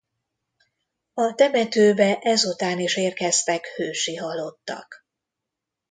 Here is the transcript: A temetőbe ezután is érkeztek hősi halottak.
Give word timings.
A 1.13 1.33
temetőbe 1.35 2.19
ezután 2.19 2.79
is 2.79 2.97
érkeztek 2.97 3.65
hősi 3.75 4.15
halottak. 4.15 5.05